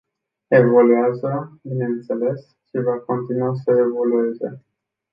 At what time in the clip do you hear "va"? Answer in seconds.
2.83-2.99